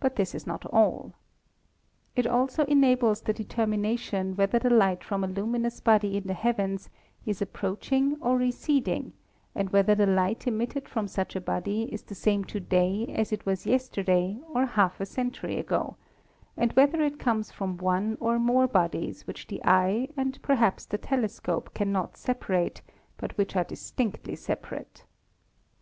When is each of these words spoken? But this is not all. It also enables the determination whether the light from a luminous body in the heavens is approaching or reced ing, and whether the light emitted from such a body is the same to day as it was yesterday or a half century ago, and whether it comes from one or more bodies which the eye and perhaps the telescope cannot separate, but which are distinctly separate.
But 0.00 0.16
this 0.16 0.34
is 0.34 0.46
not 0.46 0.64
all. 0.72 1.12
It 2.16 2.26
also 2.26 2.64
enables 2.64 3.20
the 3.20 3.34
determination 3.34 4.36
whether 4.36 4.58
the 4.58 4.70
light 4.70 5.04
from 5.04 5.22
a 5.22 5.26
luminous 5.26 5.80
body 5.82 6.16
in 6.16 6.26
the 6.26 6.32
heavens 6.32 6.88
is 7.26 7.42
approaching 7.42 8.16
or 8.22 8.38
reced 8.38 8.88
ing, 8.88 9.12
and 9.54 9.68
whether 9.68 9.94
the 9.94 10.06
light 10.06 10.46
emitted 10.46 10.88
from 10.88 11.06
such 11.08 11.36
a 11.36 11.42
body 11.42 11.82
is 11.92 12.04
the 12.04 12.14
same 12.14 12.44
to 12.46 12.58
day 12.58 13.04
as 13.14 13.32
it 13.32 13.44
was 13.44 13.66
yesterday 13.66 14.40
or 14.48 14.62
a 14.62 14.66
half 14.80 15.06
century 15.06 15.58
ago, 15.58 15.96
and 16.56 16.72
whether 16.72 17.02
it 17.02 17.18
comes 17.18 17.52
from 17.52 17.76
one 17.76 18.16
or 18.20 18.38
more 18.38 18.66
bodies 18.66 19.26
which 19.26 19.48
the 19.48 19.60
eye 19.62 20.08
and 20.16 20.40
perhaps 20.40 20.86
the 20.86 20.96
telescope 20.96 21.68
cannot 21.74 22.16
separate, 22.16 22.80
but 23.18 23.36
which 23.36 23.54
are 23.56 23.64
distinctly 23.64 24.36
separate. 24.36 25.04